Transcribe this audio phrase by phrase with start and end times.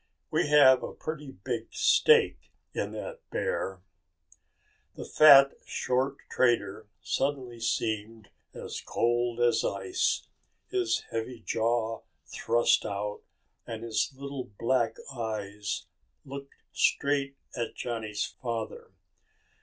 [0.31, 3.83] "We have a pretty big stake in that bear."
[4.95, 10.25] The fat, short trader seemed suddenly as cold as ice.
[10.71, 13.21] His heavy jaw thrust out
[13.67, 15.85] and his little black eyes
[16.25, 18.93] looked straight at Johnny's father.